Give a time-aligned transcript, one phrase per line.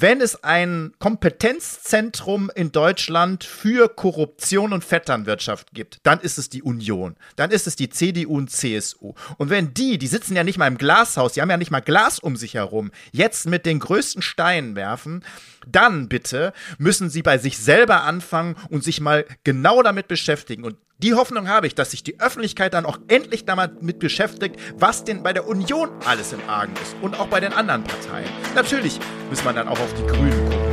[0.00, 6.62] wenn es ein Kompetenzzentrum in Deutschland für Korruption und Vetternwirtschaft gibt, dann ist es die
[6.62, 7.16] Union.
[7.36, 9.14] Dann ist es die CDU und CSU.
[9.38, 11.80] Und wenn die, die sitzen ja nicht mal im Glashaus, die haben ja nicht mal
[11.80, 15.24] Glas um sich herum, jetzt mit den größten Steinen werfen,
[15.66, 20.64] dann bitte müssen sie bei sich selber anfangen und sich mal genau damit beschäftigen.
[20.64, 25.04] Und die Hoffnung habe ich, dass sich die Öffentlichkeit dann auch endlich damit beschäftigt, was
[25.04, 28.30] denn bei der Union alles im Argen ist und auch bei den anderen Parteien.
[28.54, 30.66] Natürlich muss man dann auch auf die Grünen gucken.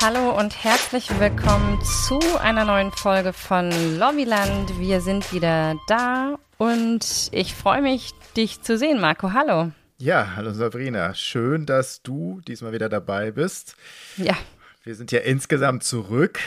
[0.00, 4.78] Hallo und herzlich willkommen zu einer neuen Folge von Lobbyland.
[4.78, 9.32] Wir sind wieder da und ich freue mich, dich zu sehen, Marco.
[9.32, 9.72] Hallo.
[10.00, 11.14] Ja, hallo Sabrina.
[11.14, 13.76] Schön, dass du diesmal wieder dabei bist.
[14.16, 14.36] Ja.
[14.84, 16.38] Wir sind ja insgesamt zurück.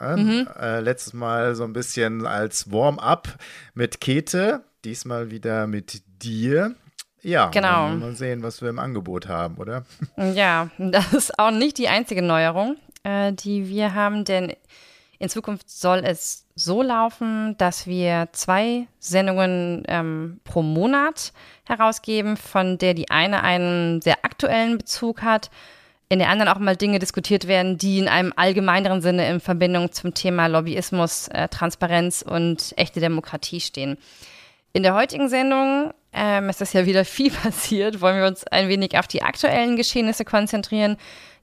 [0.00, 0.48] Mhm.
[0.58, 3.28] Äh, letztes Mal so ein bisschen als Warm-up
[3.74, 6.74] mit Kete, diesmal wieder mit dir.
[7.22, 7.90] Ja, genau.
[7.90, 9.84] Mal sehen, was wir im Angebot haben, oder?
[10.34, 14.52] Ja, das ist auch nicht die einzige Neuerung äh, die wir haben, denn
[15.18, 21.32] in Zukunft soll es so laufen, dass wir zwei Sendungen ähm, pro Monat
[21.64, 25.50] herausgeben, von der die eine einen sehr aktuellen Bezug hat,
[26.08, 29.90] in der anderen auch mal Dinge diskutiert werden, die in einem allgemeineren Sinne in Verbindung
[29.90, 33.96] zum Thema Lobbyismus, äh, Transparenz und echte Demokratie stehen.
[34.72, 38.68] In der heutigen Sendung ähm, ist das ja wieder viel passiert, wollen wir uns ein
[38.68, 40.98] wenig auf die aktuellen Geschehnisse konzentrieren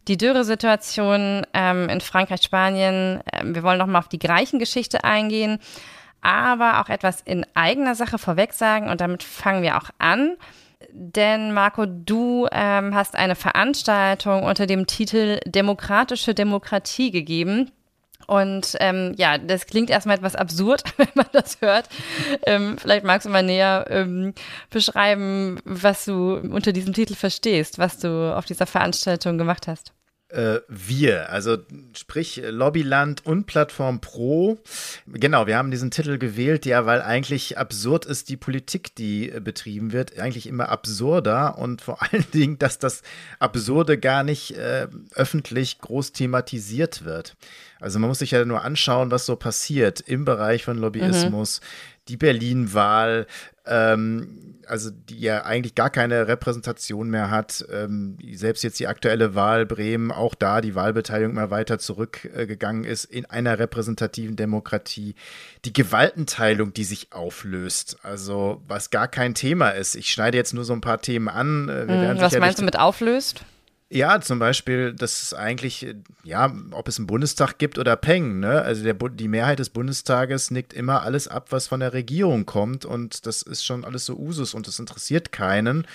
[0.08, 3.22] die Dürresituation ähm, in Frankreich, Spanien.
[3.32, 5.60] Ähm, wir wollen noch mal auf die Greichengeschichte eingehen,
[6.22, 10.38] aber auch etwas in eigener Sache vorweg sagen und damit fangen wir auch an.
[10.92, 17.72] Denn Marco, du ähm, hast eine Veranstaltung unter dem Titel Demokratische Demokratie gegeben.
[18.28, 21.90] Und ähm, ja, das klingt erstmal etwas absurd, wenn man das hört.
[22.46, 24.34] Ähm, vielleicht magst du mal näher ähm,
[24.70, 29.94] beschreiben, was du unter diesem Titel verstehst, was du auf dieser Veranstaltung gemacht hast.
[30.32, 31.58] Äh, wir, also
[31.94, 34.60] sprich Lobbyland und Plattform Pro.
[35.06, 39.42] Genau, wir haben diesen Titel gewählt, ja, weil eigentlich absurd ist die Politik, die äh,
[39.42, 43.02] betrieben wird, eigentlich immer absurder und vor allen Dingen, dass das
[43.40, 47.36] Absurde gar nicht äh, öffentlich groß thematisiert wird.
[47.82, 51.66] Also man muss sich ja nur anschauen, was so passiert im Bereich von Lobbyismus, mhm.
[52.08, 53.28] die Berlin-Wahl,
[53.66, 57.66] ähm, also die ja eigentlich gar keine Repräsentation mehr hat.
[57.72, 63.06] Ähm, selbst jetzt die aktuelle Wahl Bremen, auch da die Wahlbeteiligung immer weiter zurückgegangen ist
[63.06, 65.16] in einer repräsentativen Demokratie.
[65.66, 69.96] Die Gewaltenteilung, die sich auflöst, also was gar kein Thema ist.
[69.96, 71.68] Ich schneide jetzt nur so ein paar Themen an.
[71.68, 73.44] Hm, was meinst du mit auflöst?
[73.94, 75.86] Ja, zum Beispiel, dass es eigentlich,
[76.24, 78.62] ja, ob es einen Bundestag gibt oder Peng, ne?
[78.62, 82.86] Also der, die Mehrheit des Bundestages nickt immer alles ab, was von der Regierung kommt
[82.86, 85.86] und das ist schon alles so Usus und das interessiert keinen.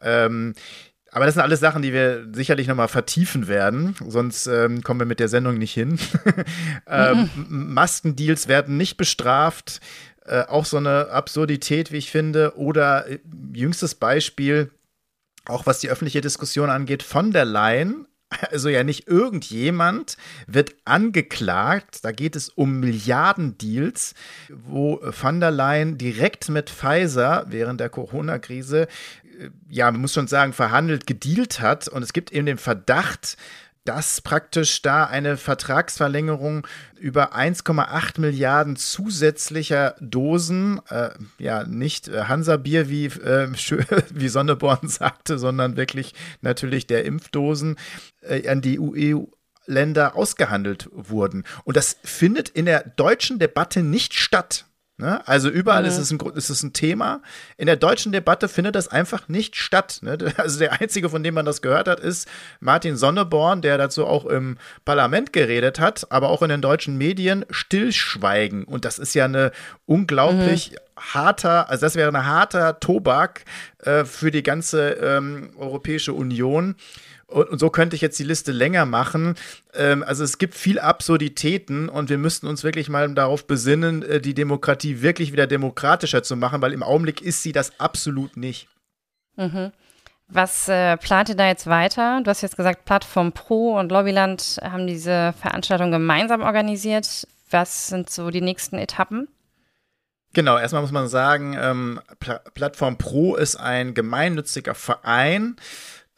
[0.00, 0.54] Ähm,
[1.10, 5.06] aber das sind alles Sachen, die wir sicherlich nochmal vertiefen werden, sonst ähm, kommen wir
[5.06, 5.98] mit der Sendung nicht hin.
[6.88, 7.74] ähm, mhm.
[7.74, 9.82] Maskendeals werden nicht bestraft.
[10.24, 12.56] Äh, auch so eine Absurdität, wie ich finde.
[12.56, 13.18] Oder äh,
[13.52, 14.70] jüngstes Beispiel,
[15.46, 18.06] auch was die öffentliche Diskussion angeht, von der Leyen,
[18.50, 20.16] also ja nicht irgendjemand,
[20.46, 22.04] wird angeklagt.
[22.04, 24.14] Da geht es um Milliardendeals,
[24.48, 28.88] wo von der Leyen direkt mit Pfizer während der Corona-Krise,
[29.38, 31.88] äh, ja, man muss schon sagen, verhandelt, gedealt hat.
[31.88, 33.36] Und es gibt eben den Verdacht,
[33.84, 36.66] dass praktisch da eine Vertragsverlängerung
[36.98, 43.48] über 1,8 Milliarden zusätzlicher Dosen, äh, ja, nicht äh, Hansa-Bier, wie, äh,
[44.10, 47.76] wie Sonneborn sagte, sondern wirklich natürlich der Impfdosen
[48.22, 49.24] äh, an die EU
[49.66, 51.44] Länder ausgehandelt wurden.
[51.64, 54.66] Und das findet in der deutschen Debatte nicht statt.
[54.96, 55.26] Ne?
[55.26, 55.88] Also überall mhm.
[55.88, 57.20] ist, es ein, ist es ein Thema.
[57.56, 59.98] In der deutschen Debatte findet das einfach nicht statt.
[60.02, 60.18] Ne?
[60.36, 62.28] Also der einzige, von dem man das gehört hat, ist
[62.60, 67.44] Martin Sonneborn, der dazu auch im Parlament geredet hat, aber auch in den deutschen Medien
[67.50, 68.64] stillschweigen.
[68.64, 69.50] Und das ist ja eine
[69.86, 70.76] unglaublich mhm.
[71.14, 73.44] harter, also das wäre ein harter Tobak
[73.80, 76.76] äh, für die ganze ähm, Europäische Union.
[77.34, 79.34] Und, so könnte ich jetzt die Liste länger machen.
[79.74, 84.20] Ähm, also es gibt viel Absurditäten und wir müssten uns wirklich mal darauf besinnen, äh,
[84.20, 88.68] die Demokratie wirklich wieder demokratischer zu machen, weil im Augenblick ist sie das absolut nicht.
[89.36, 89.72] Mhm.
[90.28, 92.20] Was äh, plant ihr da jetzt weiter?
[92.22, 97.26] Du hast jetzt gesagt, Plattform Pro und Lobbyland haben diese Veranstaltung gemeinsam organisiert.
[97.50, 99.28] Was sind so die nächsten Etappen?
[100.34, 105.56] Genau, erstmal muss man sagen, ähm, Pla Plattform Pro ist ein gemeinnütziger Verein,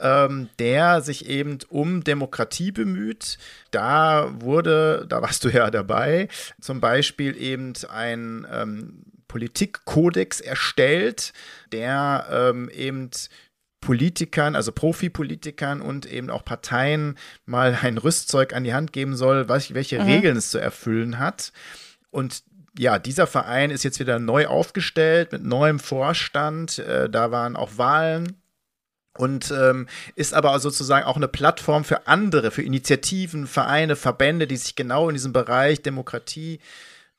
[0.00, 3.38] ähm, der sich eben um Demokratie bemüht.
[3.70, 6.28] Da wurde, da warst du ja dabei,
[6.60, 11.32] zum Beispiel eben ein ähm, Politikkodex erstellt,
[11.72, 13.10] der ähm, eben
[13.81, 19.49] Politikern, also Profipolitikern und eben auch Parteien mal ein Rüstzeug an die Hand geben soll,
[19.49, 20.06] was, welche mhm.
[20.06, 21.52] Regeln es zu erfüllen hat.
[22.10, 22.42] Und
[22.78, 26.78] ja, dieser Verein ist jetzt wieder neu aufgestellt mit neuem Vorstand.
[26.78, 28.37] Äh, da waren auch Wahlen
[29.18, 34.56] und ähm, ist aber sozusagen auch eine Plattform für andere, für Initiativen, Vereine, Verbände, die
[34.56, 36.60] sich genau in diesem Bereich Demokratie,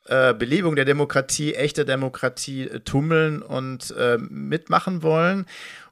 [0.06, 5.46] äh, Belebung der Demokratie, echte Demokratie äh, tummeln und äh, mitmachen wollen.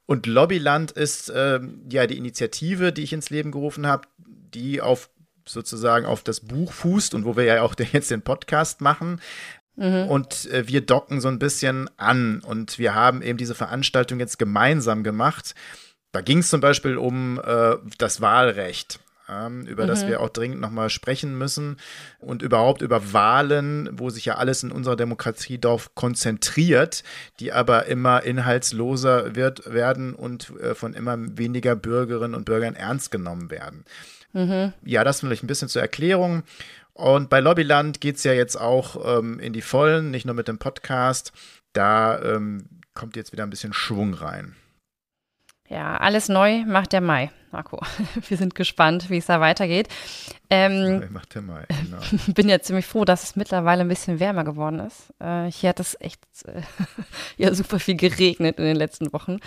[0.06, 1.60] Und Lobbyland ist äh,
[1.90, 5.10] ja die Initiative, die ich ins Leben gerufen habe, die auf
[5.44, 9.20] sozusagen auf das Buch fußt und wo wir ja auch jetzt den Podcast machen.
[9.76, 10.08] Mhm.
[10.08, 14.38] Und äh, wir docken so ein bisschen an und wir haben eben diese Veranstaltung jetzt
[14.38, 15.54] gemeinsam gemacht.
[16.16, 19.00] Da ging es zum Beispiel um äh, das Wahlrecht.
[19.28, 19.88] Ähm, über mhm.
[19.88, 21.76] das wir auch dringend nochmal sprechen müssen
[22.20, 27.04] und überhaupt über Wahlen, wo sich ja alles in unserer Demokratie darauf konzentriert,
[27.38, 33.10] die aber immer inhaltsloser wird, werden und äh, von immer weniger Bürgerinnen und Bürgern ernst
[33.10, 33.84] genommen werden.
[34.32, 34.72] Mhm.
[34.86, 36.44] Ja, das vielleicht ein bisschen zur Erklärung.
[36.94, 40.48] Und bei Lobbyland geht es ja jetzt auch ähm, in die Vollen, nicht nur mit
[40.48, 41.32] dem Podcast.
[41.74, 42.64] Da ähm,
[42.94, 44.54] kommt jetzt wieder ein bisschen Schwung rein.
[45.68, 47.80] Ja, alles neu macht der Mai, Marco.
[48.28, 49.88] Wir sind gespannt, wie es da weitergeht.
[50.48, 51.98] Ähm, macht der Mai, genau.
[52.34, 55.12] bin ja ziemlich froh, dass es mittlerweile ein bisschen wärmer geworden ist.
[55.18, 56.62] Äh, hier hat es echt äh,
[57.36, 59.38] ja super viel geregnet in den letzten Wochen.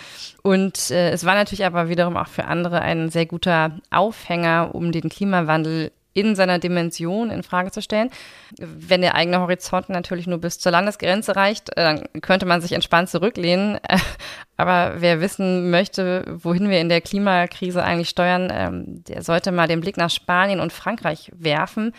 [0.42, 4.92] Und äh, es war natürlich aber wiederum auch für andere ein sehr guter Aufhänger, um
[4.92, 8.10] den Klimawandel in seiner Dimension in Frage zu stellen.
[8.58, 12.72] Wenn der eigene Horizont natürlich nur bis zur Landesgrenze reicht, äh, dann könnte man sich
[12.72, 13.78] entspannt zurücklehnen.
[14.56, 19.68] Aber wer wissen möchte, wohin wir in der Klimakrise eigentlich steuern, ähm, der sollte mal
[19.68, 21.92] den Blick nach Spanien und Frankreich werfen.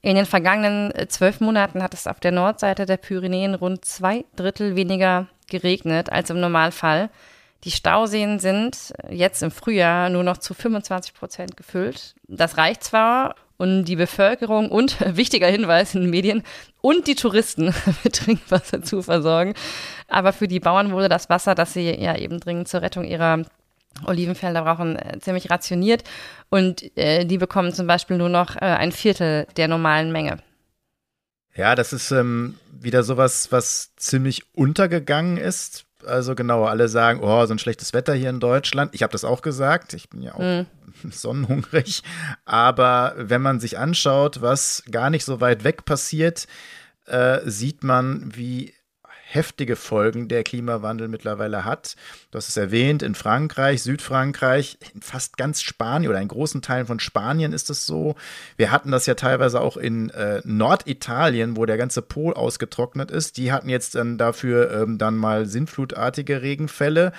[0.00, 4.24] In den vergangenen äh, zwölf Monaten hat es auf der Nordseite der Pyrenäen rund zwei
[4.34, 7.10] Drittel weniger geregnet als im Normalfall.
[7.64, 12.16] Die Stauseen sind jetzt im Frühjahr nur noch zu 25 Prozent gefüllt.
[12.26, 16.42] Das reicht zwar und die Bevölkerung und, wichtiger Hinweis in den Medien,
[16.80, 19.54] und die Touristen mit Trinkwasser zu versorgen.
[20.08, 23.44] Aber für die Bauern wurde das Wasser, das sie ja eben dringend zur Rettung ihrer
[24.06, 26.04] Olivenfelder brauchen, äh, ziemlich rationiert.
[26.50, 30.38] Und äh, die bekommen zum Beispiel nur noch äh, ein Viertel der normalen Menge.
[31.54, 37.46] Ja, das ist ähm, wieder sowas, was ziemlich untergegangen ist also genau, alle sagen, oh,
[37.46, 38.94] so ein schlechtes Wetter hier in Deutschland.
[38.94, 39.94] Ich habe das auch gesagt.
[39.94, 40.66] Ich bin ja auch mhm.
[41.10, 42.02] sonnenhungrig.
[42.44, 46.46] Aber wenn man sich anschaut, was gar nicht so weit weg passiert,
[47.06, 48.74] äh, sieht man, wie
[49.34, 51.96] heftige Folgen der Klimawandel mittlerweile hat.
[52.30, 56.86] Du hast es erwähnt, in Frankreich, Südfrankreich, in fast ganz Spanien oder in großen Teilen
[56.86, 58.14] von Spanien ist es so.
[58.56, 63.36] Wir hatten das ja teilweise auch in äh, Norditalien, wo der ganze Pol ausgetrocknet ist.
[63.38, 67.12] Die hatten jetzt dann dafür ähm, dann mal sinnflutartige Regenfälle.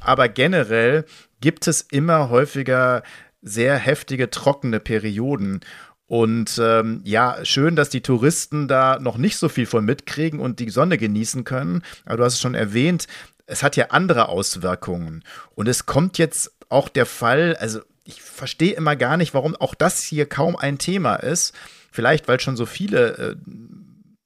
[0.00, 1.04] Aber generell
[1.40, 3.02] gibt es immer häufiger
[3.42, 5.60] sehr heftige trockene Perioden.
[6.06, 10.60] Und ähm, ja, schön, dass die Touristen da noch nicht so viel von mitkriegen und
[10.60, 11.82] die Sonne genießen können.
[12.04, 13.06] Aber du hast es schon erwähnt,
[13.46, 15.24] es hat ja andere Auswirkungen.
[15.54, 19.74] Und es kommt jetzt auch der Fall, also ich verstehe immer gar nicht, warum auch
[19.74, 21.54] das hier kaum ein Thema ist.
[21.90, 23.36] Vielleicht, weil schon so viele äh,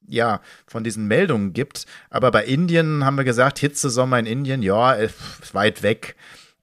[0.08, 1.84] ja, von diesen Meldungen gibt.
[2.10, 6.16] Aber bei Indien haben wir gesagt, Hitzesommer in Indien, ja, ist äh, weit weg.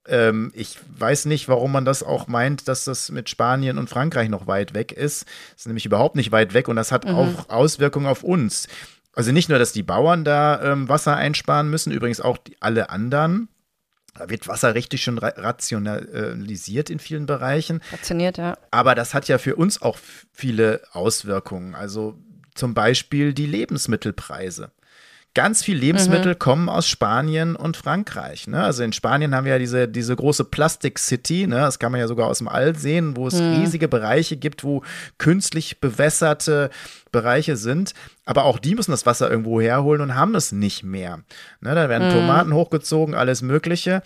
[0.07, 4.29] Ähm, ich weiß nicht, warum man das auch meint, dass das mit Spanien und Frankreich
[4.29, 5.25] noch weit weg ist.
[5.51, 7.15] Das ist nämlich überhaupt nicht weit weg und das hat mhm.
[7.15, 8.67] auch Auswirkungen auf uns.
[9.13, 12.89] Also nicht nur, dass die Bauern da ähm, Wasser einsparen müssen, übrigens auch die, alle
[12.89, 13.47] anderen.
[14.13, 17.81] Da wird Wasser richtig schon rationalisiert in vielen Bereichen.
[17.91, 18.57] Rationiert, ja.
[18.71, 19.97] Aber das hat ja für uns auch
[20.31, 21.75] viele Auswirkungen.
[21.75, 22.17] Also
[22.53, 24.71] zum Beispiel die Lebensmittelpreise
[25.35, 26.39] ganz viel Lebensmittel mhm.
[26.39, 28.47] kommen aus Spanien und Frankreich.
[28.47, 28.63] Ne?
[28.63, 31.57] Also in Spanien haben wir ja diese, diese große Plastic City, ne?
[31.57, 33.57] das kann man ja sogar aus dem All sehen, wo es mhm.
[33.57, 34.81] riesige Bereiche gibt, wo
[35.17, 36.71] künstlich bewässerte
[37.11, 37.93] Bereiche sind.
[38.25, 41.19] Aber auch die müssen das Wasser irgendwo herholen und haben es nicht mehr.
[41.59, 41.75] Ne?
[41.75, 42.13] Da werden mhm.
[42.13, 44.01] Tomaten hochgezogen, alles Mögliche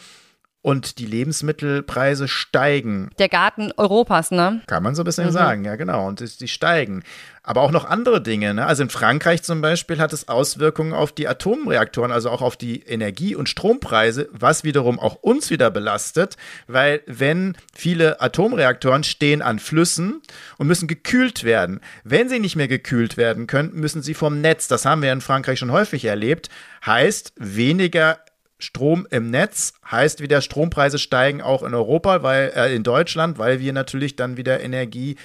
[0.62, 3.10] und die Lebensmittelpreise steigen.
[3.18, 4.62] Der Garten Europas, ne?
[4.68, 5.32] Kann man so ein bisschen mhm.
[5.32, 6.06] sagen, ja, genau.
[6.08, 7.04] Und die, steigen.
[7.44, 8.66] Aber auch noch andere Dinge, ne?
[8.66, 12.82] Also in Frankreich zum Beispiel hat es Auswirkungen auf die Atomreaktoren, also auch auf die
[12.82, 16.36] Energie- und Strompreise, was wiederum auch uns wieder belastet,
[16.68, 20.22] weil wenn viele Atomreaktoren stehen an Flüssen
[20.58, 21.80] und müssen gekühlt werden.
[22.04, 25.22] Wenn sie nicht mehr gekühlt werden können, müssen sie vom Netz, das haben wir in
[25.22, 26.50] Frankreich schon häufig erlebt,
[26.86, 28.20] heißt weniger
[28.60, 33.60] Strom im Netz heißt wieder Strompreise steigen auch in Europa, weil äh, in Deutschland, weil
[33.60, 35.16] wir natürlich dann wieder Energie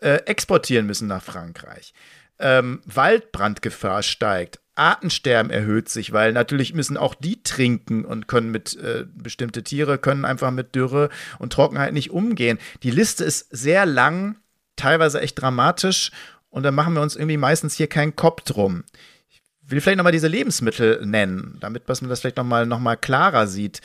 [0.00, 1.94] äh, exportieren müssen nach Frankreich.
[2.38, 4.60] Ähm, Waldbrandgefahr steigt.
[4.74, 9.98] Artensterben erhöht sich, weil natürlich müssen auch die trinken und können mit äh, bestimmte Tiere
[9.98, 12.58] können einfach mit Dürre und Trockenheit nicht umgehen.
[12.82, 14.36] Die Liste ist sehr lang,
[14.76, 16.10] teilweise echt dramatisch
[16.48, 18.84] und dann machen wir uns irgendwie meistens hier keinen Kopf drum.
[19.72, 23.80] Will vielleicht nochmal diese Lebensmittel nennen, damit man das vielleicht nochmal noch mal klarer sieht.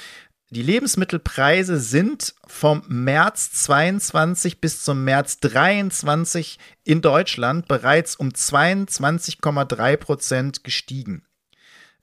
[0.49, 9.97] Die Lebensmittelpreise sind vom März 22 bis zum März 23 in Deutschland bereits um 22,3
[9.97, 11.23] Prozent gestiegen.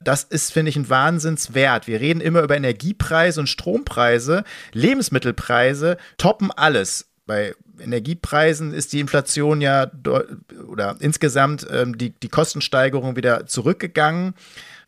[0.01, 1.87] Das ist, finde ich, ein Wahnsinnswert.
[1.87, 4.45] Wir reden immer über Energiepreise und Strompreise.
[4.73, 7.11] Lebensmittelpreise toppen alles.
[7.27, 9.91] Bei Energiepreisen ist die Inflation ja
[10.69, 14.35] oder insgesamt ähm, die, die Kostensteigerung wieder zurückgegangen.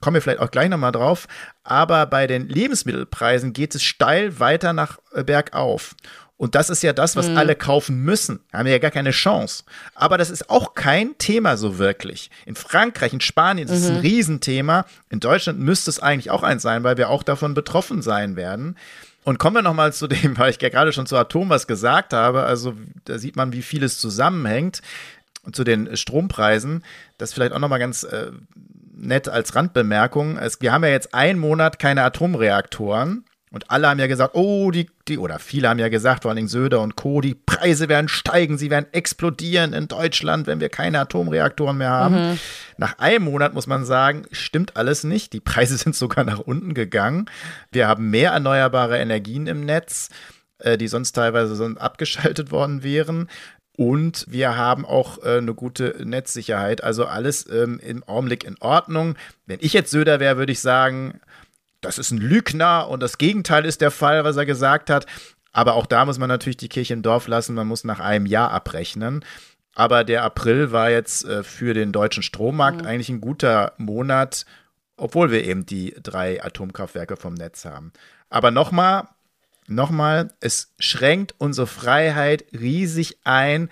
[0.00, 1.26] Kommen wir vielleicht auch gleich nochmal drauf.
[1.64, 5.95] Aber bei den Lebensmittelpreisen geht es steil weiter nach äh, bergauf.
[6.38, 7.38] Und das ist ja das, was mhm.
[7.38, 8.40] alle kaufen müssen.
[8.50, 9.64] Da haben wir ja gar keine Chance.
[9.95, 12.31] Aber das ist auch kein Thema so wirklich.
[12.45, 13.85] In Frankreich, in Spanien ist mhm.
[13.85, 13.97] es ein.
[14.00, 14.85] Riesenthema.
[15.09, 18.76] In Deutschland müsste es eigentlich auch eins sein, weil wir auch davon betroffen sein werden.
[19.26, 22.12] Und kommen wir nochmal zu dem, weil ich ja gerade schon zu Atom was gesagt
[22.12, 22.45] habe.
[22.45, 24.80] Also da sieht man, wie vieles zusammenhängt.
[25.52, 26.85] Zu den Strompreisen.
[27.18, 28.33] Das vielleicht auch nochmal ganz äh,
[28.97, 30.38] nett als Randbemerkung.
[30.38, 33.25] Es, wir haben ja jetzt einen Monat keine Atomreaktoren.
[33.57, 36.47] Und alle haben ja gesagt, oh, die, die, oder viele haben ja gesagt, vor allem
[36.47, 41.01] Söder und Co., die Preise werden steigen, sie werden explodieren in Deutschland, wenn wir keine
[41.01, 42.33] Atomreaktoren mehr haben.
[42.33, 42.39] Mhm.
[42.77, 45.33] Nach einem Monat muss man sagen, stimmt alles nicht.
[45.33, 47.31] Die Preise sind sogar nach unten gegangen.
[47.73, 50.11] Wir haben mehr erneuerbare Energien im Netz,
[50.59, 53.31] äh, die sonst teilweise abgeschaltet worden wären.
[53.79, 56.85] Und wir haben auch äh, eine gute Netzsicherheit.
[56.85, 59.15] Also alles ähm, im Augenblick in Ordnung.
[59.47, 61.21] Wenn ich jetzt Söder wäre, würde ich sagen,
[61.87, 65.07] das ist ein Lügner und das Gegenteil ist der Fall, was er gesagt hat.
[65.52, 67.55] Aber auch da muss man natürlich die Kirche im Dorf lassen.
[67.55, 69.25] Man muss nach einem Jahr abrechnen.
[69.75, 72.87] Aber der April war jetzt äh, für den deutschen Strommarkt mhm.
[72.87, 74.47] eigentlich ein guter Monat,
[74.97, 77.93] obwohl wir eben die drei Atomkraftwerke vom Netz haben.
[78.28, 79.05] Aber nochmal,
[79.66, 83.71] nochmal, es schränkt unsere Freiheit riesig ein,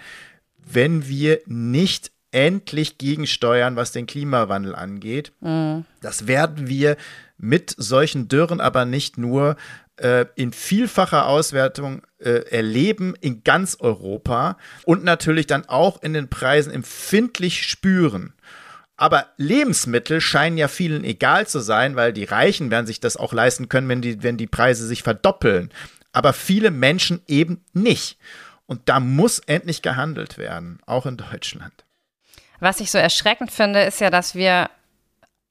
[0.57, 5.33] wenn wir nicht endlich gegensteuern, was den Klimawandel angeht.
[5.41, 5.85] Mhm.
[6.01, 6.97] Das werden wir
[7.37, 9.57] mit solchen Dürren aber nicht nur
[9.97, 16.29] äh, in vielfacher Auswertung äh, erleben in ganz Europa und natürlich dann auch in den
[16.29, 18.33] Preisen empfindlich spüren.
[18.97, 23.33] Aber Lebensmittel scheinen ja vielen egal zu sein, weil die Reichen werden sich das auch
[23.33, 25.71] leisten können, wenn die, wenn die Preise sich verdoppeln
[26.15, 28.19] aber viele Menschen eben nicht.
[28.67, 31.85] Und da muss endlich gehandelt werden, auch in Deutschland.
[32.61, 34.71] Was ich so erschreckend finde, ist ja, dass wir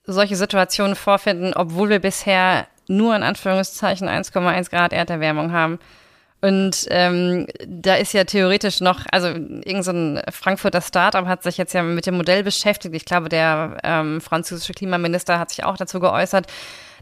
[0.06, 5.80] solche Situationen vorfinden, obwohl wir bisher nur in Anführungszeichen 1,1 Grad Erderwärmung haben.
[6.42, 11.74] Und ähm, da ist ja theoretisch noch, also irgendein so Frankfurter Startup hat sich jetzt
[11.74, 12.94] ja mit dem Modell beschäftigt.
[12.94, 16.48] Ich glaube, der ähm, französische Klimaminister hat sich auch dazu geäußert,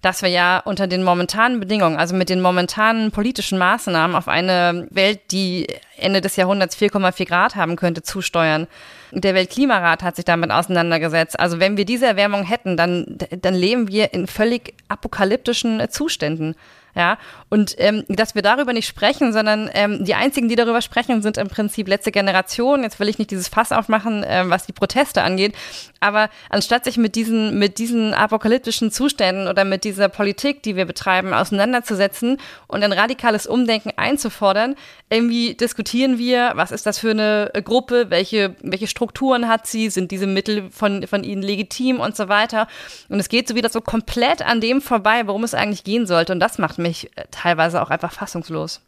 [0.01, 4.88] dass wir ja unter den momentanen Bedingungen, also mit den momentanen politischen Maßnahmen auf eine
[4.89, 5.67] Welt, die
[5.98, 8.67] Ende des Jahrhunderts 4,4 Grad haben könnte, zusteuern.
[9.12, 11.39] Der Weltklimarat hat sich damit auseinandergesetzt.
[11.39, 16.55] Also wenn wir diese Erwärmung hätten, dann, dann leben wir in völlig apokalyptischen Zuständen.
[16.95, 17.17] Ja,
[17.50, 21.38] und ähm, dass wir darüber nicht sprechen, sondern ähm, die einzigen, die darüber sprechen, sind
[21.38, 22.83] im Prinzip letzte Generation.
[22.83, 25.55] Jetzt will ich nicht dieses Fass aufmachen, ähm, was die Proteste angeht,
[26.01, 30.86] aber anstatt sich mit diesen, mit diesen apokalyptischen Zuständen oder mit dieser Politik, die wir
[30.86, 34.75] betreiben, auseinanderzusetzen und ein radikales Umdenken einzufordern,
[35.10, 40.12] irgendwie diskutieren wir, was ist das für eine Gruppe, welche, welche Strukturen hat sie, sind
[40.12, 42.67] diese Mittel von, von ihnen legitim und so weiter.
[43.10, 46.33] Und es geht so wieder so komplett an dem vorbei, worum es eigentlich gehen sollte.
[46.33, 48.82] Und das macht mich äh, teilweise auch einfach fassungslos.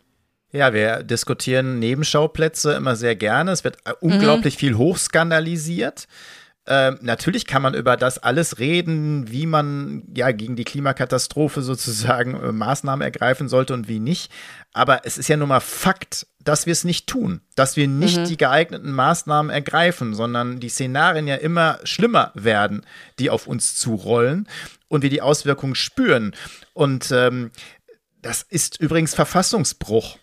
[0.52, 3.52] Ja, wir diskutieren Nebenschauplätze immer sehr gerne.
[3.52, 4.60] Es wird äh, unglaublich mhm.
[4.60, 6.08] viel hochskandalisiert.
[6.66, 12.36] Ähm, natürlich kann man über das alles reden, wie man ja gegen die Klimakatastrophe sozusagen
[12.42, 14.32] äh, Maßnahmen ergreifen sollte und wie nicht.
[14.72, 18.20] Aber es ist ja nun mal Fakt, dass wir es nicht tun, dass wir nicht
[18.20, 18.26] mhm.
[18.26, 22.86] die geeigneten Maßnahmen ergreifen, sondern die Szenarien ja immer schlimmer werden,
[23.20, 24.48] die auf uns zurollen
[24.88, 26.34] und wir die Auswirkungen spüren.
[26.74, 27.52] Und ähm,
[28.24, 30.18] das ist übrigens Verfassungsbruch.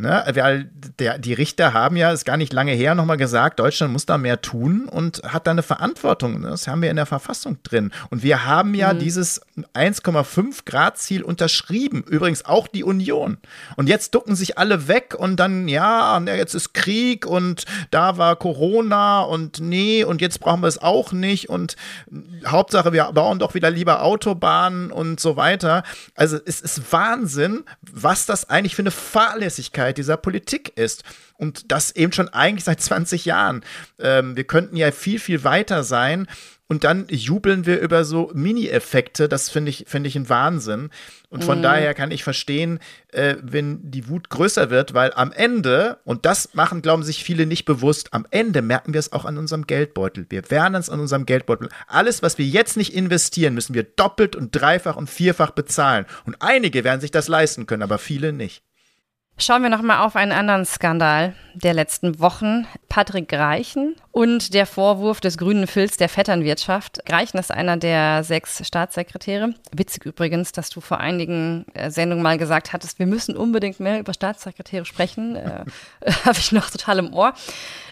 [0.00, 0.24] Ne?
[0.34, 4.06] Weil der, die Richter haben ja, ist gar nicht lange her, nochmal gesagt, Deutschland muss
[4.06, 6.40] da mehr tun und hat da eine Verantwortung.
[6.42, 7.92] Das haben wir in der Verfassung drin.
[8.08, 8.98] Und wir haben ja mhm.
[8.98, 9.42] dieses
[9.74, 12.02] 1,5 Grad Ziel unterschrieben.
[12.08, 13.36] Übrigens auch die Union.
[13.76, 18.36] Und jetzt ducken sich alle weg und dann, ja, jetzt ist Krieg und da war
[18.36, 21.50] Corona und nee, und jetzt brauchen wir es auch nicht.
[21.50, 21.76] Und
[22.46, 25.82] Hauptsache, wir bauen doch wieder lieber Autobahnen und so weiter.
[26.14, 31.04] Also es ist Wahnsinn, was das eigentlich für eine Fahrlässigkeit Wirklichkeit dieser Politik ist.
[31.36, 33.62] Und das eben schon eigentlich seit 20 Jahren.
[33.98, 36.26] Ähm, wir könnten ja viel, viel weiter sein.
[36.68, 39.28] Und dann jubeln wir über so Mini-Effekte.
[39.28, 40.90] Das finde ich, finde ich ein Wahnsinn.
[41.28, 41.62] Und von mm.
[41.62, 42.78] daher kann ich verstehen,
[43.08, 47.46] äh, wenn die Wut größer wird, weil am Ende, und das machen, glauben sich viele
[47.46, 50.26] nicht bewusst, am Ende merken wir es auch an unserem Geldbeutel.
[50.28, 51.70] Wir werden es an unserem Geldbeutel.
[51.88, 56.06] Alles, was wir jetzt nicht investieren, müssen wir doppelt und dreifach und vierfach bezahlen.
[56.24, 58.62] Und einige werden sich das leisten können, aber viele nicht.
[59.42, 62.66] Schauen wir nochmal auf einen anderen Skandal der letzten Wochen.
[62.90, 67.06] Patrick Greichen und der Vorwurf des grünen Filz der Vetternwirtschaft.
[67.06, 69.54] Greichen ist einer der sechs Staatssekretäre.
[69.72, 73.98] Witzig übrigens, dass du vor einigen äh, Sendungen mal gesagt hattest, wir müssen unbedingt mehr
[73.98, 75.36] über Staatssekretäre sprechen.
[75.36, 75.64] Äh,
[76.26, 77.32] Habe ich noch total im Ohr.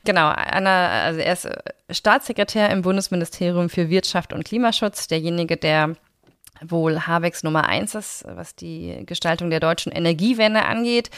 [0.05, 1.49] Genau, einer, also er ist
[1.91, 5.97] Staatssekretär im Bundesministerium für Wirtschaft und Klimaschutz, derjenige, der
[6.67, 11.11] wohl Habecks Nummer eins ist, was die Gestaltung der deutschen Energiewende angeht.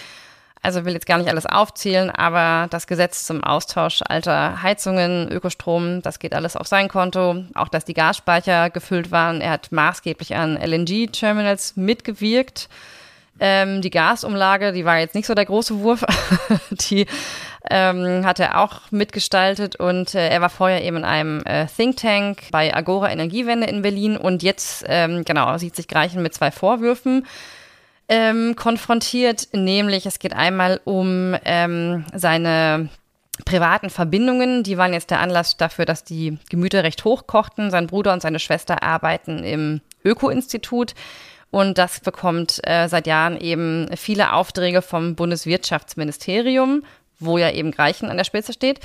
[0.63, 6.03] Also will jetzt gar nicht alles aufzählen, aber das Gesetz zum Austausch alter Heizungen, Ökostrom,
[6.03, 7.45] das geht alles auf sein Konto.
[7.55, 9.41] Auch dass die Gasspeicher gefüllt waren.
[9.41, 12.69] Er hat maßgeblich an LNG-Terminals mitgewirkt.
[13.43, 16.05] Ähm, die Gasumlage, die war jetzt nicht so der große Wurf.
[16.91, 17.07] die
[17.69, 21.97] ähm, hat er auch mitgestaltet und äh, er war vorher eben in einem äh, Think
[21.97, 26.51] Tank bei Agora Energiewende in Berlin und jetzt, ähm, genau, sieht sich Greichen mit zwei
[26.51, 27.27] Vorwürfen
[28.09, 32.89] ähm, konfrontiert, nämlich es geht einmal um ähm, seine
[33.45, 37.71] privaten Verbindungen, die waren jetzt der Anlass dafür, dass die Gemüter recht hoch kochten.
[37.71, 40.95] Sein Bruder und seine Schwester arbeiten im Öko-Institut.
[41.51, 46.85] Und das bekommt äh, seit Jahren eben viele Aufträge vom Bundeswirtschaftsministerium,
[47.21, 48.81] wo ja eben Greichen an der Spitze steht.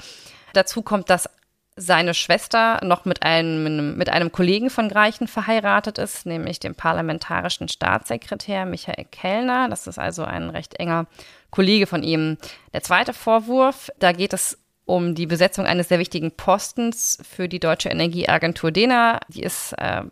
[0.54, 1.30] Dazu kommt, dass
[1.77, 7.68] seine Schwester noch mit einem, mit einem Kollegen von Greichen verheiratet ist, nämlich dem parlamentarischen
[7.68, 9.68] Staatssekretär Michael Kellner.
[9.68, 11.08] Das ist also ein recht enger
[11.50, 12.38] Kollege von ihm.
[12.74, 17.60] Der zweite Vorwurf, da geht es um die Besetzung eines sehr wichtigen Postens für die
[17.60, 19.19] Deutsche Energieagentur DENA.
[19.28, 20.04] Die ist äh,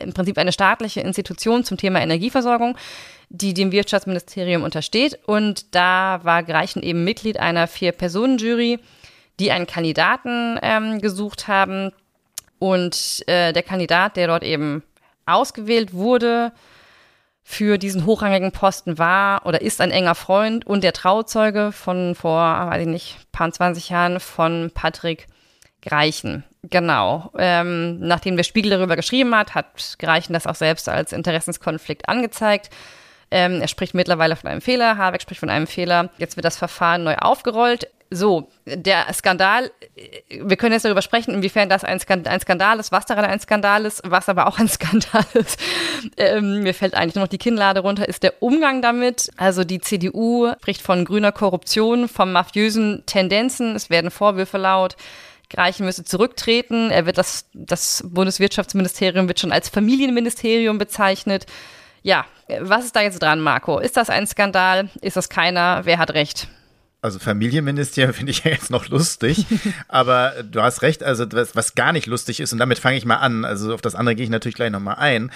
[0.00, 2.76] im Prinzip eine staatliche Institution zum Thema Energieversorgung,
[3.28, 5.18] die dem Wirtschaftsministerium untersteht.
[5.26, 8.78] Und da war Greichen eben Mitglied einer Vier-Personen-Jury,
[9.38, 11.92] die einen Kandidaten ähm, gesucht haben.
[12.58, 14.82] Und äh, der Kandidat, der dort eben
[15.26, 16.52] ausgewählt wurde
[17.42, 22.40] für diesen hochrangigen Posten, war oder ist ein enger Freund und der Trauzeuge von vor,
[22.40, 25.26] weiß ich nicht, paar 20 Jahren von Patrick
[25.82, 26.44] Greichen.
[26.62, 27.30] Genau.
[27.38, 32.70] Ähm, nachdem der Spiegel darüber geschrieben hat, hat Greichen das auch selbst als Interessenskonflikt angezeigt.
[33.30, 36.10] Ähm, er spricht mittlerweile von einem Fehler, Habeck spricht von einem Fehler.
[36.18, 37.88] Jetzt wird das Verfahren neu aufgerollt.
[38.12, 39.70] So, der Skandal,
[40.28, 44.02] wir können jetzt darüber sprechen, inwiefern das ein Skandal, ist, was daran ein Skandal ist,
[44.04, 45.60] was aber auch ein Skandal ist.
[46.16, 49.30] Ähm, mir fällt eigentlich nur noch die Kinnlade runter, ist der Umgang damit.
[49.36, 54.96] Also die CDU spricht von grüner Korruption, von mafiösen Tendenzen, es werden Vorwürfe laut.
[55.50, 56.90] Greichen müsse zurücktreten.
[56.90, 61.46] Er wird das, das Bundeswirtschaftsministerium wird schon als Familienministerium bezeichnet.
[62.02, 62.24] Ja,
[62.60, 63.78] was ist da jetzt dran, Marco?
[63.78, 64.88] Ist das ein Skandal?
[65.02, 65.82] Ist das keiner?
[65.84, 66.48] Wer hat recht?
[67.02, 69.46] Also Familienministerium finde ich ja jetzt noch lustig,
[69.88, 73.04] aber du hast recht, also was, was, gar nicht lustig ist und damit fange ich
[73.04, 75.30] mal an, also auf das andere gehe ich natürlich gleich nochmal ein,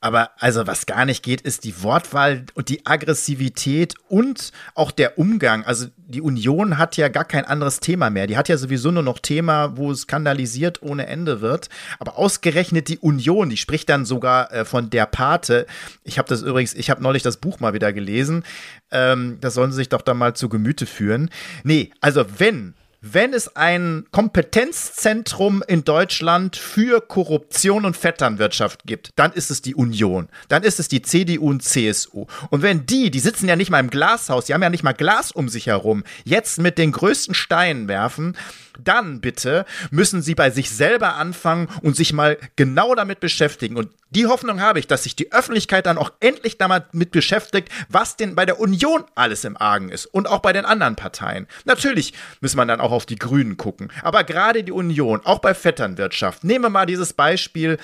[0.00, 5.18] aber also was gar nicht geht, ist die Wortwahl und die Aggressivität und auch der
[5.18, 5.64] Umgang.
[5.64, 8.26] Also die Union hat ja gar kein anderes Thema mehr.
[8.26, 11.70] Die hat ja sowieso nur noch Thema, wo es skandalisiert ohne Ende wird.
[11.98, 15.66] Aber ausgerechnet die Union, die spricht dann sogar äh, von der Pate.
[16.04, 18.44] Ich habe das übrigens, ich habe neulich das Buch mal wieder gelesen.
[18.90, 21.30] Ähm, das sollen sie sich doch da mal zu Gemüte führen.
[21.64, 22.74] Nee, also wenn
[23.12, 29.74] wenn es ein Kompetenzzentrum in Deutschland für Korruption und Vetternwirtschaft gibt, dann ist es die
[29.74, 30.28] Union.
[30.48, 32.26] Dann ist es die CDU und CSU.
[32.50, 34.92] Und wenn die, die sitzen ja nicht mal im Glashaus, die haben ja nicht mal
[34.92, 38.36] Glas um sich herum, jetzt mit den größten Steinen werfen,
[38.82, 43.76] dann bitte müssen sie bei sich selber anfangen und sich mal genau damit beschäftigen.
[43.76, 48.16] Und die Hoffnung habe ich, dass sich die Öffentlichkeit dann auch endlich damit beschäftigt, was
[48.16, 51.46] denn bei der Union alles im Argen ist und auch bei den anderen Parteien.
[51.64, 55.54] Natürlich muss man dann auch auf die Grünen gucken, aber gerade die Union, auch bei
[55.54, 56.44] Vetternwirtschaft.
[56.44, 57.78] Nehmen wir mal dieses Beispiel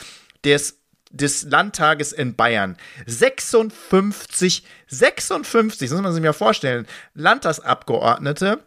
[0.45, 0.79] des
[1.13, 2.77] des Landtages in Bayern
[3.07, 8.61] 56, 56, das muss man sich mal vorstellen, Landtagsabgeordnete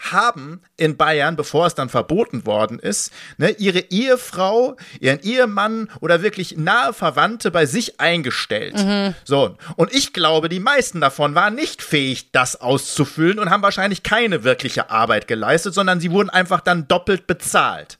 [0.00, 6.22] haben in Bayern, bevor es dann verboten worden ist, ne, ihre Ehefrau, ihren Ehemann oder
[6.22, 8.76] wirklich nahe Verwandte bei sich eingestellt.
[8.76, 9.14] Mhm.
[9.24, 14.02] So, und ich glaube, die meisten davon waren nicht fähig, das auszufüllen und haben wahrscheinlich
[14.02, 17.98] keine wirkliche Arbeit geleistet, sondern sie wurden einfach dann doppelt bezahlt.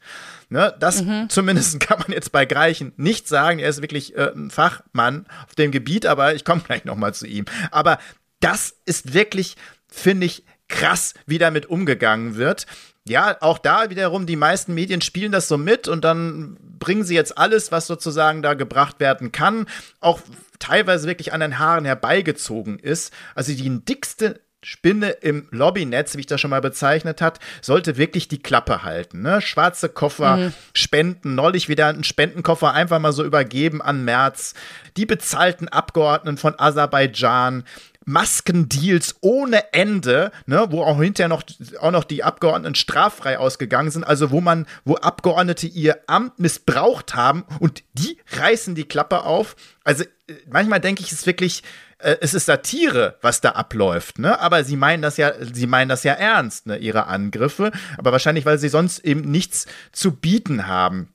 [0.50, 1.28] Ne, das mhm.
[1.28, 3.58] zumindest kann man jetzt bei Greichen nicht sagen.
[3.58, 7.26] Er ist wirklich äh, ein Fachmann auf dem Gebiet, aber ich komme gleich nochmal zu
[7.26, 7.44] ihm.
[7.70, 7.98] Aber
[8.40, 9.56] das ist wirklich,
[9.88, 12.66] finde ich, krass, wie damit umgegangen wird.
[13.07, 17.14] Ja, auch da wiederum, die meisten Medien spielen das so mit und dann bringen sie
[17.14, 19.66] jetzt alles, was sozusagen da gebracht werden kann,
[20.00, 20.20] auch
[20.59, 23.12] teilweise wirklich an den Haaren herbeigezogen ist.
[23.35, 28.26] Also die dickste Spinne im Lobbynetz, wie ich das schon mal bezeichnet hat, sollte wirklich
[28.26, 29.22] die Klappe halten.
[29.22, 29.40] Ne?
[29.40, 30.52] Schwarze Koffer, mhm.
[30.74, 34.54] Spenden, neulich wieder einen Spendenkoffer einfach mal so übergeben an März.
[34.96, 37.64] Die bezahlten Abgeordneten von Aserbaidschan,
[38.08, 41.42] Maskendeals ohne Ende, ne, wo auch hinterher noch,
[41.80, 47.14] auch noch die Abgeordneten straffrei ausgegangen sind, also wo man, wo Abgeordnete ihr Amt missbraucht
[47.14, 49.56] haben und die reißen die Klappe auf.
[49.84, 51.62] Also äh, manchmal denke ich, es ist wirklich,
[51.98, 54.40] äh, es ist Satire, was da abläuft, ne?
[54.40, 57.72] Aber sie meinen das ja, sie meinen das ja ernst, ne, ihre Angriffe.
[57.98, 61.12] Aber wahrscheinlich, weil sie sonst eben nichts zu bieten haben.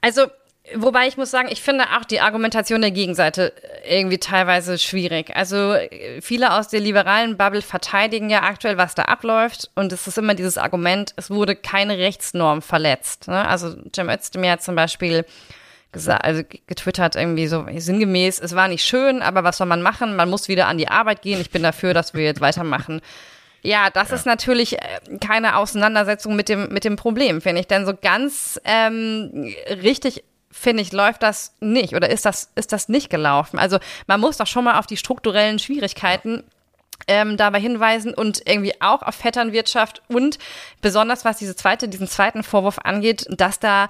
[0.00, 0.26] Also
[0.76, 3.52] Wobei ich muss sagen, ich finde auch die Argumentation der Gegenseite
[3.84, 5.34] irgendwie teilweise schwierig.
[5.34, 5.74] Also
[6.20, 9.70] viele aus der liberalen Bubble verteidigen ja aktuell, was da abläuft.
[9.74, 13.26] Und es ist immer dieses Argument, es wurde keine Rechtsnorm verletzt.
[13.26, 13.46] Ne?
[13.46, 15.24] Also Cem Özdemir hat zum Beispiel
[15.90, 20.16] gesagt, also getwittert irgendwie so sinngemäß, es war nicht schön, aber was soll man machen?
[20.16, 21.40] Man muss wieder an die Arbeit gehen.
[21.40, 23.02] Ich bin dafür, dass wir jetzt weitermachen.
[23.62, 24.16] Ja, das ja.
[24.16, 27.68] ist natürlich äh, keine Auseinandersetzung mit dem, mit dem Problem, finde ich.
[27.68, 32.88] Denn so ganz ähm, richtig finde ich, läuft das nicht oder ist das, ist das
[32.88, 33.58] nicht gelaufen?
[33.58, 36.44] Also man muss doch schon mal auf die strukturellen Schwierigkeiten
[37.08, 40.38] ähm, dabei hinweisen und irgendwie auch auf Vetternwirtschaft und
[40.80, 43.88] besonders was diese zweite, diesen zweiten Vorwurf angeht, dass da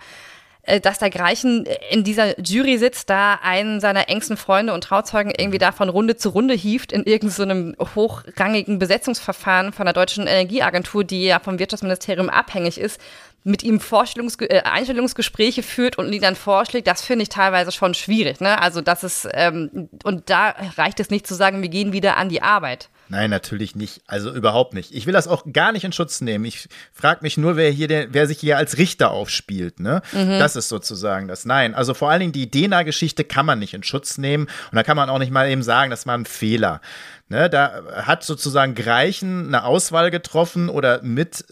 [0.63, 5.33] äh, dass der Greichen in dieser Jury sitzt, da einen seiner engsten Freunde und Trauzeugen
[5.37, 10.27] irgendwie da von Runde zu Runde hieft in irgendeinem so hochrangigen Besetzungsverfahren von der Deutschen
[10.27, 13.01] Energieagentur, die ja vom Wirtschaftsministerium abhängig ist,
[13.45, 17.95] mit ihm Vorstellungs äh, Einstellungsgespräche führt und ihn dann vorschlägt, das finde ich teilweise schon
[17.95, 18.41] schwierig.
[18.41, 18.61] Ne?
[18.61, 22.29] Also das ist, ähm, und da reicht es nicht zu sagen, wir gehen wieder an
[22.29, 22.89] die Arbeit.
[23.09, 24.01] Nein, natürlich nicht.
[24.07, 24.95] Also überhaupt nicht.
[24.95, 26.45] Ich will das auch gar nicht in Schutz nehmen.
[26.45, 29.81] Ich frage mich nur, wer hier, der, wer sich hier als Richter aufspielt.
[29.81, 30.01] Ne?
[30.13, 30.39] Mhm.
[30.39, 31.45] Das ist sozusagen das.
[31.45, 34.83] Nein, also vor allen Dingen die Dena-Geschichte kann man nicht in Schutz nehmen und da
[34.83, 36.81] kann man auch nicht mal eben sagen, das war ein Fehler.
[37.29, 37.51] Ne?
[37.51, 41.45] Da hat sozusagen Greichen eine Auswahl getroffen oder mit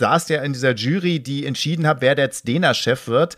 [0.00, 3.36] saß ja in dieser Jury, die entschieden hat, wer jetzt Dena-Chef wird.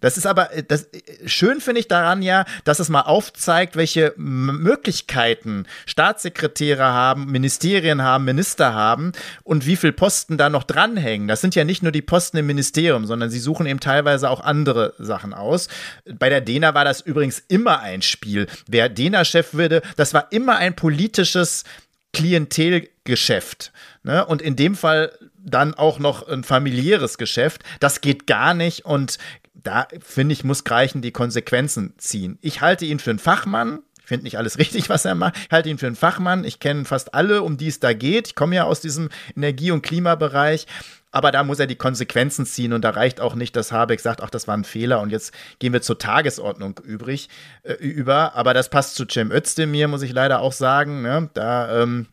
[0.00, 0.88] Das ist aber, das,
[1.26, 8.24] schön finde ich daran ja, dass es mal aufzeigt, welche Möglichkeiten Staatssekretäre haben, Ministerien haben,
[8.24, 11.28] Minister haben und wie viele Posten da noch dranhängen.
[11.28, 14.40] Das sind ja nicht nur die Posten im Ministerium, sondern sie suchen eben teilweise auch
[14.40, 15.68] andere Sachen aus.
[16.04, 18.46] Bei der DENA war das übrigens immer ein Spiel.
[18.68, 21.64] Wer DENA-Chef würde, das war immer ein politisches
[22.12, 23.72] Klientelgeschäft.
[24.02, 24.24] Ne?
[24.24, 27.62] Und in dem Fall dann auch noch ein familiäres Geschäft.
[27.80, 29.18] Das geht gar nicht und
[29.54, 32.38] da finde ich, muss Greichen die Konsequenzen ziehen.
[32.40, 33.80] Ich halte ihn für einen Fachmann.
[34.00, 35.36] Ich finde nicht alles richtig, was er macht.
[35.36, 36.44] Ich halte ihn für einen Fachmann.
[36.44, 38.28] Ich kenne fast alle, um die es da geht.
[38.28, 40.66] Ich komme ja aus diesem Energie- und Klimabereich.
[41.10, 44.22] Aber da muss er die Konsequenzen ziehen und da reicht auch nicht, dass Habeck sagt,
[44.22, 47.28] ach, das war ein Fehler und jetzt gehen wir zur Tagesordnung übrig,
[47.62, 48.34] äh, über.
[48.34, 51.02] Aber das passt zu Cem Özdemir, muss ich leider auch sagen.
[51.02, 51.30] Ne?
[51.34, 52.08] Da ähm,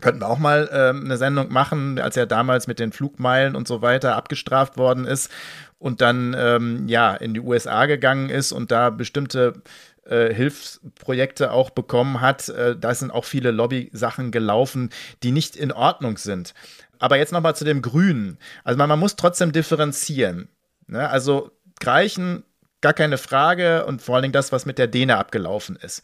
[0.00, 3.66] Könnten wir auch mal ähm, eine Sendung machen, als er damals mit den Flugmeilen und
[3.66, 5.30] so weiter abgestraft worden ist
[5.78, 9.62] und dann ähm, ja in die USA gegangen ist und da bestimmte
[10.04, 12.50] äh, Hilfsprojekte auch bekommen hat.
[12.50, 14.90] Äh, da sind auch viele Lobby-Sachen gelaufen,
[15.22, 16.52] die nicht in Ordnung sind.
[16.98, 18.38] Aber jetzt nochmal zu dem Grünen.
[18.64, 20.48] Also man, man muss trotzdem differenzieren.
[20.86, 21.08] Ne?
[21.08, 22.44] Also Greichen,
[22.80, 26.02] gar keine Frage und vor allen Dingen das, was mit der Däne abgelaufen ist.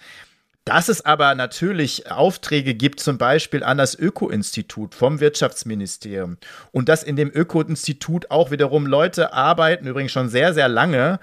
[0.64, 6.36] Dass es aber natürlich Aufträge gibt, zum Beispiel an das Öko-Institut vom Wirtschaftsministerium.
[6.70, 11.18] Und dass in dem Öko-Institut auch wiederum Leute arbeiten, übrigens schon sehr, sehr lange,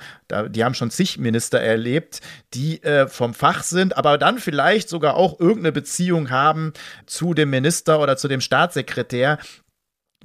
[0.49, 2.19] die haben schon zig Minister erlebt,
[2.53, 6.73] die äh, vom Fach sind, aber dann vielleicht sogar auch irgendeine Beziehung haben
[7.05, 9.39] zu dem Minister oder zu dem Staatssekretär,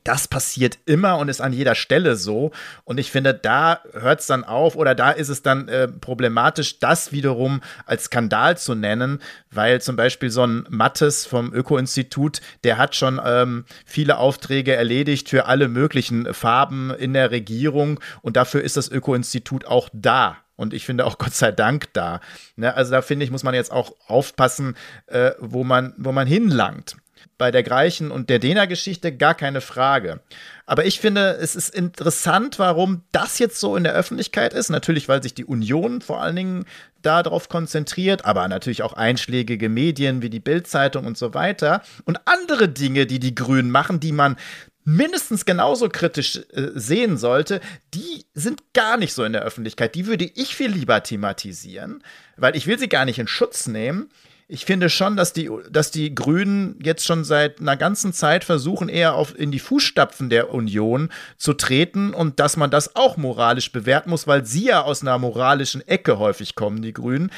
[0.05, 2.53] das passiert immer und ist an jeder Stelle so.
[2.85, 6.79] Und ich finde, da hört es dann auf oder da ist es dann äh, problematisch,
[6.79, 12.79] das wiederum als Skandal zu nennen, weil zum Beispiel so ein Mattes vom Öko-Institut, der
[12.79, 18.63] hat schon ähm, viele Aufträge erledigt für alle möglichen Farben in der Regierung und dafür
[18.63, 20.37] ist das Öko-Institut auch da.
[20.57, 22.21] Und ich finde auch Gott sei Dank da.
[22.57, 22.75] Ne?
[22.75, 26.97] Also da finde ich, muss man jetzt auch aufpassen, äh, wo, man, wo man hinlangt.
[27.39, 30.21] Bei der Greichen und der Dena-Geschichte gar keine Frage.
[30.67, 34.71] Aber ich finde, es ist interessant, warum das jetzt so in der Öffentlichkeit ist.
[34.71, 36.65] Natürlich, weil sich die Union vor allen Dingen
[37.03, 41.83] darauf konzentriert, aber natürlich auch einschlägige Medien wie die Bild-Zeitung und so weiter.
[42.05, 44.37] Und andere Dinge, die die Grünen machen, die man
[44.85, 47.61] mindestens genauso kritisch äh, sehen sollte,
[47.95, 49.95] die sind gar nicht so in der Öffentlichkeit.
[49.95, 52.03] Die würde ich viel lieber thematisieren,
[52.37, 54.11] weil ich will sie gar nicht in Schutz nehmen.
[54.47, 58.91] Ich finde schon, dass die, dass die Grünen jetzt schon seit einer ganzen Zeit versuchen,
[58.91, 63.73] eher auf, in die Fußstapfen der Union zu treten und dass man das auch moralisch
[63.73, 67.31] bewerten muss, weil sie ja aus einer moralischen Ecke häufig kommen, die Grünen,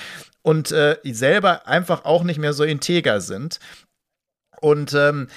[0.42, 3.61] und äh, selber einfach auch nicht mehr so integer sind.
[4.61, 5.29] Und ähm,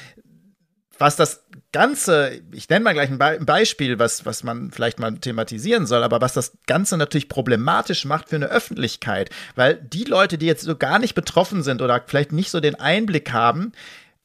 [1.00, 5.18] was das Ganze, ich nenne mal gleich ein, Be Beispiel, was, was man vielleicht mal
[5.18, 10.38] thematisieren soll, aber was das Ganze natürlich problematisch macht für eine Öffentlichkeit, weil die Leute,
[10.38, 13.72] die jetzt so gar nicht betroffen sind oder vielleicht nicht so den Einblick haben,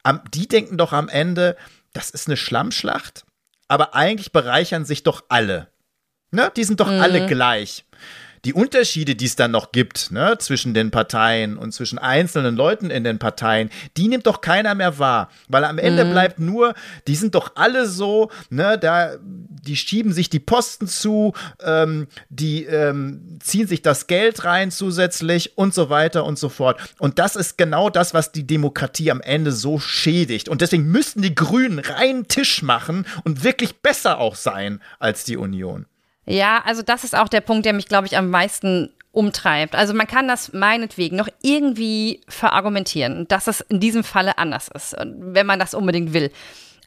[0.03, 1.55] am, die denken doch am Ende,
[1.93, 3.25] das ist eine Schlammschlacht,
[3.67, 5.69] aber eigentlich bereichern sich doch alle.
[6.31, 6.51] Ne?
[6.57, 6.99] Die sind doch mhm.
[6.99, 7.85] alle gleich
[8.45, 12.91] die Unterschiede, die es dann noch gibt, ne, zwischen den Parteien und zwischen einzelnen Leuten
[12.91, 15.29] in den Parteien, die nimmt doch keiner mehr wahr.
[15.47, 16.11] Weil am Ende mhm.
[16.11, 16.75] bleibt nur,
[17.07, 22.65] die sind doch alle so, ne, da, die schieben sich die Posten zu, ähm, die
[22.65, 26.79] ähm, ziehen sich das Geld rein zusätzlich und so weiter und so fort.
[26.99, 30.49] Und das ist genau das, was die Demokratie am Ende so schädigt.
[30.49, 35.37] Und deswegen müssten die Grünen reinen Tisch machen und wirklich besser auch sein als die
[35.37, 35.87] Union.
[36.25, 39.75] Ja, also das ist auch der Punkt, der mich, glaube ich, am meisten umtreibt.
[39.75, 44.95] Also man kann das meinetwegen noch irgendwie verargumentieren, dass es in diesem Falle anders ist,
[44.99, 46.31] wenn man das unbedingt will.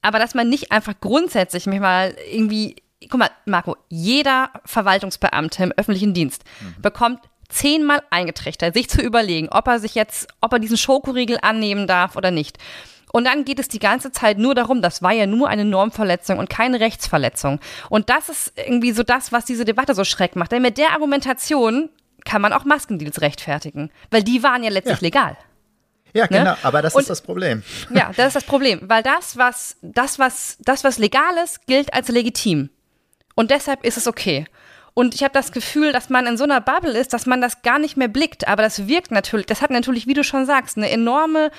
[0.02, 2.76] Aber dass man nicht einfach grundsätzlich mich mal irgendwie,
[3.08, 6.82] guck mal, Marco, jeder Verwaltungsbeamte im öffentlichen Dienst mhm.
[6.82, 11.86] bekommt zehnmal eingetrichtert, sich zu überlegen, ob er sich jetzt, ob er diesen Schokoriegel annehmen
[11.86, 12.58] darf oder nicht.
[13.12, 16.38] Und dann geht es die ganze Zeit nur darum, das war ja nur eine Normverletzung
[16.38, 17.60] und keine Rechtsverletzung.
[17.88, 20.52] Und das ist irgendwie so das, was diese Debatte so schreck macht.
[20.52, 21.90] Denn mit der Argumentation
[22.24, 25.06] kann man auch Maskendeals rechtfertigen, weil die waren ja letztlich ja.
[25.06, 25.36] legal.
[26.14, 26.38] Ja, ne?
[26.38, 27.62] genau, aber das und, ist das Problem.
[27.94, 31.92] Ja, das ist das Problem, weil das was, das, was, das, was legal ist, gilt
[31.92, 32.70] als legitim.
[33.34, 34.46] Und deshalb ist es okay.
[34.98, 37.62] Und ich habe das Gefühl, dass man in so einer Bubble ist, dass man das
[37.62, 38.48] gar nicht mehr blickt.
[38.48, 41.52] Aber das wirkt natürlich, das hat natürlich, wie du schon sagst, eine enorme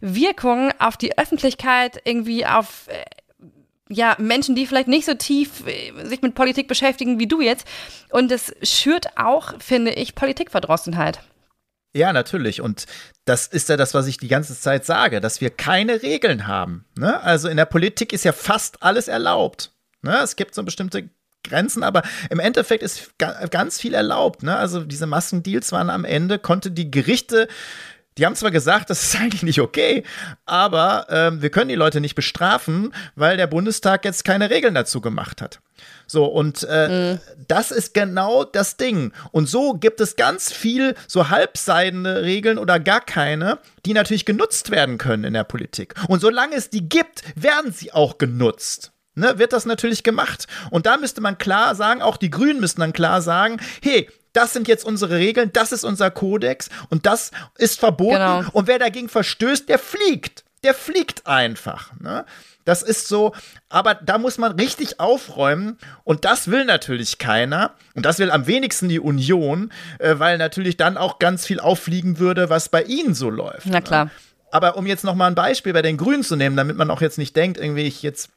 [0.00, 3.04] Wirkung auf die Öffentlichkeit, irgendwie auf äh,
[3.90, 7.68] ja, Menschen, die vielleicht nicht so tief äh, sich mit Politik beschäftigen wie du jetzt.
[8.12, 11.20] Und es schürt auch, finde ich, Politikverdrossenheit.
[11.94, 12.62] Ja, natürlich.
[12.62, 12.86] Und
[13.26, 16.86] das ist ja das, was ich die ganze Zeit sage, dass wir keine Regeln haben.
[16.96, 17.20] Ne?
[17.20, 19.72] Also in der Politik ist ja fast alles erlaubt.
[20.00, 20.16] Ne?
[20.22, 21.10] Es gibt so bestimmte
[21.48, 23.14] Grenzen, aber im Endeffekt ist
[23.50, 24.42] ganz viel erlaubt.
[24.42, 24.56] Ne?
[24.56, 27.48] Also diese Massendeals waren am Ende, konnte die Gerichte
[28.18, 30.02] die haben zwar gesagt, das ist eigentlich nicht okay,
[30.44, 35.00] aber ähm, wir können die Leute nicht bestrafen, weil der Bundestag jetzt keine Regeln dazu
[35.00, 35.60] gemacht hat.
[36.06, 37.20] So, und äh, mhm.
[37.48, 39.12] das ist genau das Ding.
[39.32, 44.70] Und so gibt es ganz viel so halbseidene Regeln oder gar keine, die natürlich genutzt
[44.70, 45.94] werden können in der Politik.
[46.08, 50.46] Und solange es die gibt, werden sie auch genutzt ne, wird das natürlich gemacht.
[50.70, 54.52] Und da müsste man klar sagen, auch die Grünen müssten dann klar sagen, hey, das
[54.52, 58.16] sind jetzt unsere Regeln, das ist unser Kodex und das ist verboten.
[58.16, 58.44] Genau.
[58.52, 60.44] Und wer dagegen verstößt, der fliegt.
[60.62, 61.92] Der fliegt einfach.
[62.00, 62.26] Ne?
[62.64, 63.32] Das ist so,
[63.68, 68.46] aber da muss man richtig aufräumen und das will natürlich keiner und das will am
[68.46, 73.14] wenigsten die Union, äh, weil natürlich dann auch ganz viel auffliegen würde, was bei ihnen
[73.14, 73.66] so läuft.
[73.66, 74.06] Na klar.
[74.06, 74.10] Ne?
[74.50, 77.00] Aber um jetzt noch mal ein Beispiel bei den Grünen zu nehmen, damit man auch
[77.00, 78.30] jetzt nicht denkt, irgendwie ich jetzt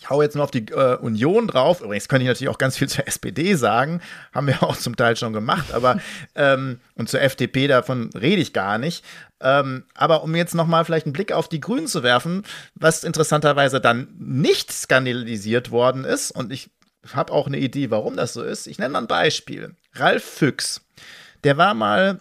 [0.00, 1.82] ich hau jetzt nur auf die äh, Union drauf.
[1.82, 4.00] Übrigens könnte ich natürlich auch ganz viel zur SPD sagen.
[4.32, 5.74] Haben wir auch zum Teil schon gemacht.
[5.74, 6.00] Aber
[6.34, 9.04] ähm, und zur FDP, davon rede ich gar nicht.
[9.42, 13.78] Ähm, aber um jetzt nochmal vielleicht einen Blick auf die Grünen zu werfen, was interessanterweise
[13.78, 16.70] dann nicht skandalisiert worden ist, und ich
[17.12, 18.66] habe auch eine Idee, warum das so ist.
[18.66, 19.74] Ich nenne mal ein Beispiel.
[19.94, 20.80] Ralf Füchs.
[21.44, 22.20] Der war mal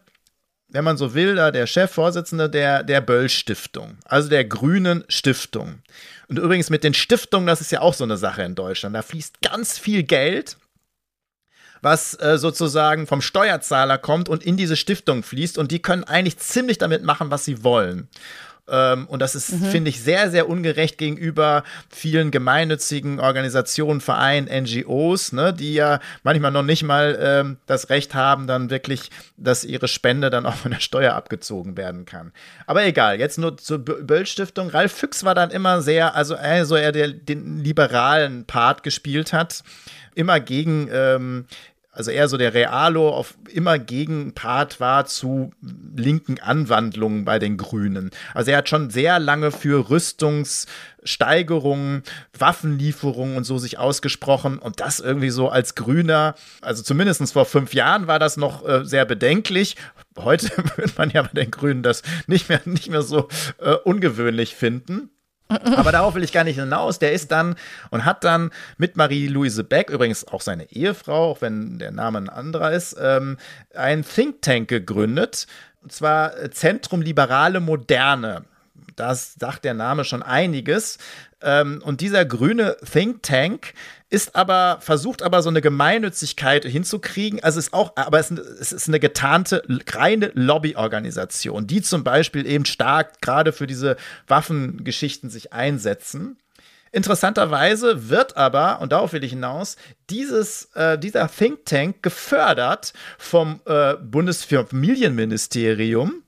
[0.70, 5.82] wenn man so will, der Chefvorsitzende der, der Böll-Stiftung, also der Grünen Stiftung.
[6.28, 8.96] Und übrigens mit den Stiftungen, das ist ja auch so eine Sache in Deutschland.
[8.96, 10.58] Da fließt ganz viel Geld,
[11.82, 15.58] was äh, sozusagen vom Steuerzahler kommt und in diese Stiftung fließt.
[15.58, 18.08] Und die können eigentlich ziemlich damit machen, was sie wollen.
[18.72, 19.66] Ähm, und das ist, mhm.
[19.66, 26.52] finde ich, sehr, sehr ungerecht gegenüber vielen gemeinnützigen Organisationen, Vereinen, NGOs, ne, die ja manchmal
[26.52, 30.72] noch nicht mal ähm, das Recht haben, dann wirklich, dass ihre Spende dann auch von
[30.72, 32.32] der Steuer abgezogen werden kann.
[32.66, 34.70] Aber egal, jetzt nur zur Böll-Stiftung.
[34.70, 39.64] Ralf Füchs war dann immer sehr, also, also er der den liberalen Part gespielt hat,
[40.16, 41.46] immer gegen ähm,
[42.00, 45.52] also eher so der Realo auf immer Gegenpart war zu
[45.94, 48.12] linken Anwandlungen bei den Grünen.
[48.34, 52.04] Also er hat schon sehr lange für Rüstungssteigerungen,
[52.38, 57.74] Waffenlieferungen und so sich ausgesprochen und das irgendwie so als Grüner, also zumindest vor fünf
[57.74, 59.76] Jahren war das noch äh, sehr bedenklich.
[60.18, 64.56] Heute würde man ja bei den Grünen das nicht mehr, nicht mehr so äh, ungewöhnlich
[64.56, 65.10] finden.
[65.50, 67.00] Aber darauf will ich gar nicht hinaus.
[67.00, 67.56] Der ist dann
[67.90, 72.30] und hat dann mit Marie-Louise Beck, übrigens auch seine Ehefrau, auch wenn der Name ein
[72.30, 73.38] anderer ist, ähm,
[73.76, 75.48] ein Think Tank gegründet.
[75.82, 78.46] Und zwar Zentrum Liberale Moderne.
[78.96, 80.98] Das sagt der Name schon einiges.
[81.42, 83.74] Ähm, und dieser grüne Think Tank
[84.10, 87.42] ist aber, versucht aber so eine Gemeinnützigkeit hinzukriegen.
[87.44, 93.22] Also ist auch, aber es, ist eine getarnte, reine Lobbyorganisation, die zum Beispiel eben stark
[93.22, 93.96] gerade für diese
[94.28, 96.38] Waffengeschichten sich einsetzen.
[96.92, 99.78] Interessanterweise wird aber, und darauf will ich hinaus,
[100.10, 106.24] dieses, äh, dieser Think Tank gefördert vom äh, Bundesfamilienministerium.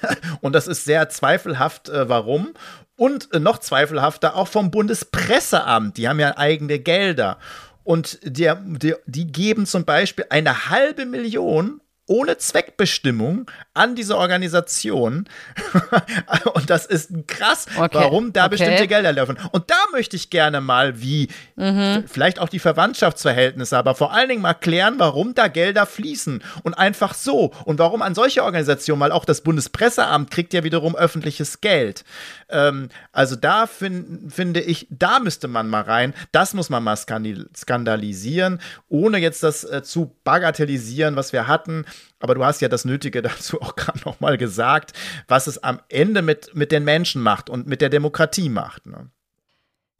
[0.40, 2.54] Und das ist sehr zweifelhaft, äh, warum.
[2.96, 5.96] Und äh, noch zweifelhafter auch vom Bundespresseamt.
[5.96, 7.38] Die haben ja eigene Gelder.
[7.84, 15.28] Und der, der, die geben zum Beispiel eine halbe Million ohne Zweckbestimmung an diese Organisation.
[16.54, 17.90] und das ist krass, okay.
[17.92, 18.50] warum da okay.
[18.50, 19.38] bestimmte Gelder laufen.
[19.52, 22.04] Und da möchte ich gerne mal, wie mhm.
[22.06, 26.42] vielleicht auch die Verwandtschaftsverhältnisse, aber vor allen Dingen mal klären, warum da Gelder fließen.
[26.62, 27.52] Und einfach so.
[27.64, 32.04] Und warum an solche Organisationen, weil auch das Bundespresseamt kriegt ja wiederum öffentliches Geld.
[32.48, 36.14] Ähm, also da find, finde ich, da müsste man mal rein.
[36.32, 41.84] Das muss man mal skandalisieren, ohne jetzt das äh, zu bagatellisieren, was wir hatten.
[42.20, 44.92] Aber du hast ja das Nötige dazu auch gerade noch mal gesagt,
[45.28, 48.86] was es am Ende mit, mit den Menschen macht und mit der Demokratie macht.
[48.86, 49.10] Ne?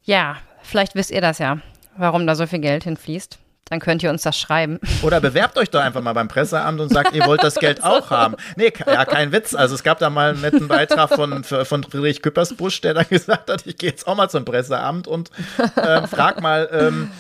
[0.03, 1.59] Ja, vielleicht wisst ihr das ja,
[1.97, 3.39] warum da so viel Geld hinfließt.
[3.69, 4.79] Dann könnt ihr uns das schreiben.
[5.03, 8.11] Oder bewerbt euch doch einfach mal beim Presseamt und sagt, ihr wollt das Geld auch
[8.11, 8.37] haben.
[8.55, 9.57] Nee, ja, kein Witz.
[9.57, 13.51] Also es gab da mal einen netten Beitrag von, von Friedrich Küppersbusch, der dann gesagt
[13.51, 15.33] hat, ich gehe jetzt auch mal zum Presseamt und
[15.75, 17.11] äh, frag mal, ähm,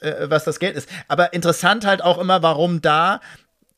[0.00, 0.88] äh, was das Geld ist.
[1.06, 3.20] Aber interessant halt auch immer, warum da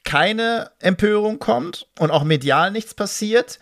[0.06, 3.58] keine Empörung kommt und auch medial nichts passiert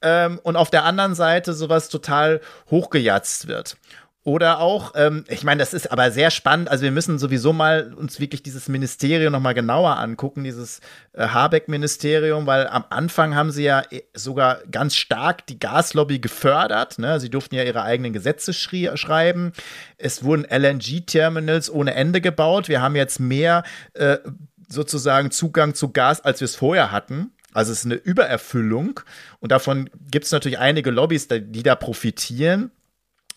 [0.00, 3.76] ähm, und auf der anderen Seite sowas total hochgejatzt wird.
[4.24, 6.68] Oder auch, ähm, ich meine, das ist aber sehr spannend.
[6.68, 10.80] Also wir müssen sowieso mal uns wirklich dieses Ministerium noch mal genauer angucken, dieses
[11.14, 16.98] äh, Habeck-Ministerium, weil am Anfang haben sie ja äh, sogar ganz stark die Gaslobby gefördert.
[16.98, 17.18] Ne?
[17.20, 19.52] Sie durften ja ihre eigenen Gesetze schreiben.
[19.96, 22.68] Es wurden LNG-Terminals ohne Ende gebaut.
[22.68, 24.18] Wir haben jetzt mehr äh,
[24.68, 27.32] sozusagen Zugang zu Gas, als wir es vorher hatten.
[27.52, 29.00] Also es ist eine Übererfüllung
[29.40, 32.70] und davon gibt es natürlich einige Lobbys, die da profitieren.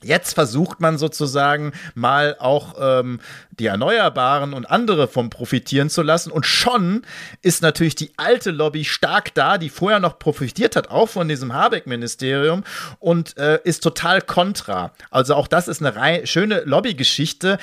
[0.03, 3.19] Jetzt versucht man sozusagen mal auch ähm,
[3.51, 6.31] die Erneuerbaren und andere vom profitieren zu lassen.
[6.31, 7.03] Und schon
[7.43, 11.53] ist natürlich die alte Lobby stark da, die vorher noch profitiert hat, auch von diesem
[11.53, 12.63] Habeck-Ministerium
[12.97, 14.91] und äh, ist total kontra.
[15.11, 17.59] Also auch das ist eine schöne Lobbygeschichte.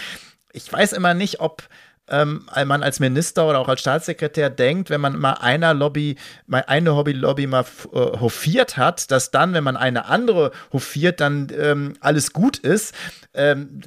[0.52, 1.68] Ich weiß immer nicht, ob
[2.10, 6.16] ähm, man als Minister oder auch als Staatssekretär denkt, wenn man mal einer Lobby,
[6.46, 11.48] mal eine Hobbylobby mal äh, hofiert hat, dass dann, wenn man eine andere hofiert, dann
[11.58, 12.94] ähm, alles gut ist.
[13.34, 13.80] Ähm,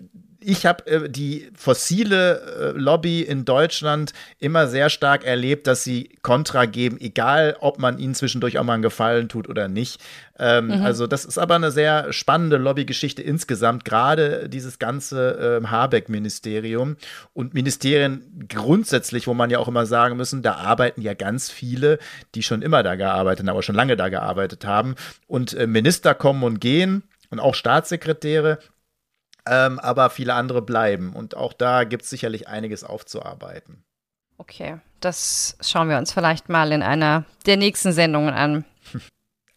[0.43, 6.17] ich habe äh, die fossile äh, Lobby in Deutschland immer sehr stark erlebt, dass sie
[6.23, 10.01] Kontra geben, egal ob man ihnen zwischendurch auch mal einen Gefallen tut oder nicht.
[10.39, 10.83] Ähm, mhm.
[10.83, 16.97] Also das ist aber eine sehr spannende Lobbygeschichte insgesamt, gerade dieses ganze äh, Habeck-Ministerium
[17.33, 21.99] und Ministerien grundsätzlich, wo man ja auch immer sagen müssen, da arbeiten ja ganz viele,
[22.33, 24.95] die schon immer da gearbeitet haben, aber schon lange da gearbeitet haben.
[25.27, 28.59] Und äh, Minister kommen und gehen und auch Staatssekretäre
[29.45, 31.13] ähm, aber viele andere bleiben.
[31.13, 33.83] Und auch da gibt es sicherlich einiges aufzuarbeiten.
[34.37, 38.65] Okay, das schauen wir uns vielleicht mal in einer der nächsten Sendungen an.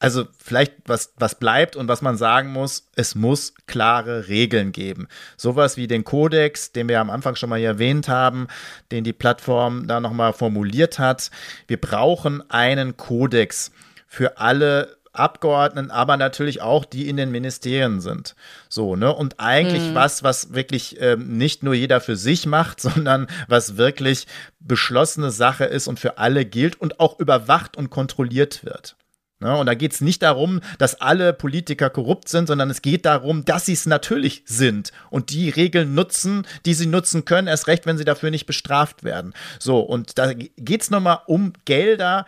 [0.01, 5.09] Also vielleicht, was, was bleibt und was man sagen muss, es muss klare Regeln geben.
[5.39, 8.49] Sowas wie den Kodex, den wir am Anfang schon mal hier erwähnt haben,
[8.93, 11.31] den die Plattform da nochmal formuliert hat.
[11.69, 13.71] Wir brauchen einen Kodex
[14.07, 18.35] für alle Abgeordneten, aber natürlich auch die in den Ministerien sind.
[18.69, 19.15] So, ne?
[19.15, 19.95] Und eigentlich mhm.
[19.95, 24.27] was, was wirklich ähm, nicht nur jeder für sich macht, sondern was wirklich
[24.61, 28.97] beschlossene Sache ist und für alle gilt und auch überwacht und kontrolliert wird.
[29.41, 29.57] Ne?
[29.57, 33.45] Und da geht es nicht darum, dass alle Politiker korrupt sind, sondern es geht darum,
[33.45, 37.85] dass sie es natürlich sind und die Regeln nutzen, die sie nutzen können, erst recht,
[37.85, 39.35] wenn sie dafür nicht bestraft werden.
[39.59, 42.27] So, und da geht es nochmal um Gelder,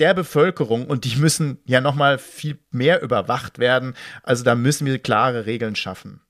[0.00, 3.94] der Bevölkerung und die müssen ja noch mal viel mehr überwacht werden.
[4.22, 6.20] Also da müssen wir klare Regeln schaffen.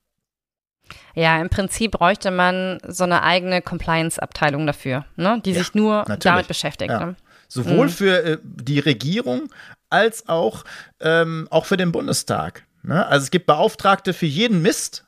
[1.15, 5.41] Ja, im Prinzip bräuchte man so eine eigene Compliance-Abteilung dafür, ne?
[5.43, 6.23] die Ja, sich nur natürlich.
[6.23, 6.91] damit beschäftigt.
[6.91, 7.05] Ja.
[7.05, 7.15] Ne?
[7.47, 9.49] Sowohl für äh, die Regierung
[9.89, 10.63] als auch,
[10.99, 12.63] ähm, auch für den Bundestag.
[12.83, 13.05] Ne?
[13.05, 15.05] Also es gibt Beauftragte für jeden Mist.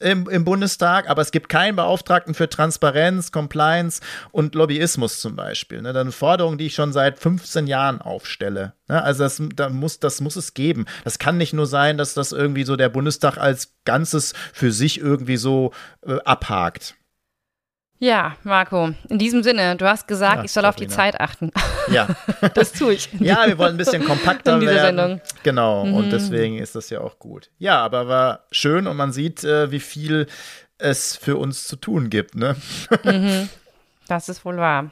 [0.00, 4.00] Im, Im Bundestag, aber es gibt keinen Beauftragten für Transparenz, Compliance
[4.32, 5.82] und Lobbyismus zum Beispiel.
[5.82, 5.90] Ne?
[5.90, 8.72] Eine Forderung, die ich schon seit 15 Jahren aufstelle.
[8.88, 9.02] Ne?
[9.02, 10.86] Also das, da muss, das muss es geben.
[11.04, 15.00] Das kann nicht nur sein, dass das irgendwie so der Bundestag als Ganzes für sich
[15.00, 15.72] irgendwie so
[16.06, 16.96] äh, abhakt.
[18.02, 20.88] Ja, Marco, in diesem Sinne, du hast gesagt, Ja, ich soll auf die.
[20.88, 21.50] Zeit achten.
[21.90, 22.08] Ja.
[22.54, 23.10] Das tue ich.
[23.20, 24.96] Ja, wir wollen ein bisschen kompakter In dieser werden.
[24.96, 25.20] Sendung.
[25.42, 25.94] Genau, Mhm.
[25.94, 27.50] und deswegen ist das ja auch gut.
[27.58, 30.26] Ja, aber war schön und man sieht, äh, wie viel
[30.78, 32.56] es für uns zu tun gibt, ne?
[34.08, 34.90] Das ist wohl wahr.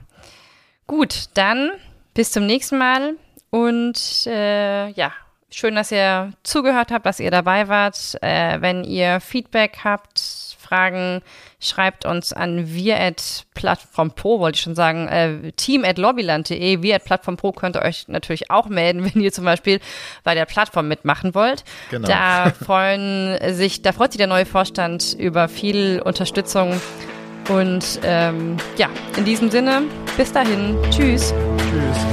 [0.87, 1.71] Gut, dann
[2.13, 3.15] bis zum nächsten Mal
[3.51, 5.13] und äh, ja,
[5.51, 8.17] schön, dass ihr zugehört habt, dass ihr dabei wart.
[8.21, 11.23] Äh, wenn ihr Feedback habt, Fragen,
[11.61, 16.83] schreibt uns an wir at plattformpro, wollte ich schon sagen, äh, team at lobbyland.de.
[16.83, 19.81] Wir at plattformpro könnt ihr euch natürlich auch melden, wenn ihr zum Beispiel
[20.25, 21.65] bei der Plattform mitmachen wollt.
[21.91, 22.07] Genau.
[22.07, 26.81] Da freuen sich, da freut sich der neue Vorstand über viel Unterstützung.
[27.49, 29.83] Und ähm, ja, in diesem Sinne,
[30.19, 30.77] bis dahin.
[30.91, 31.33] Tschüss.
[31.59, 32.08] Tschüss.